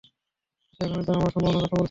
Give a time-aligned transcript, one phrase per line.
[0.63, 1.79] কিন্তু এখানে তো আমরা সম্ভাবনার কথা বলছি না!